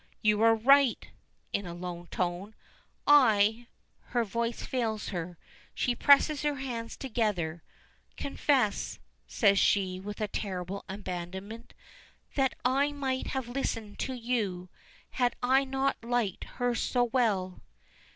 "You 0.23 0.41
are 0.41 0.55
right!" 0.55 1.09
(in 1.53 1.67
a 1.67 1.75
low 1.75 2.07
tone) 2.09 2.55
"I" 3.05 3.67
Her 4.13 4.23
voice 4.23 4.63
fails 4.65 5.09
her, 5.09 5.37
she 5.75 5.93
presses 5.93 6.41
her 6.41 6.55
hands 6.55 6.97
together. 6.97 7.61
"I 8.09 8.19
confess," 8.23 8.97
says 9.27 9.59
she, 9.59 9.99
with 9.99 10.17
terrible 10.31 10.85
abandonment, 10.89 11.75
"that 12.33 12.55
I 12.65 12.91
might 12.91 13.27
have 13.27 13.47
listened 13.47 13.99
to 13.99 14.13
you 14.15 14.69
had 15.11 15.35
I 15.43 15.65
not 15.65 16.03
liked 16.03 16.45
her 16.45 16.73
so 16.73 17.03
well." 17.03 17.61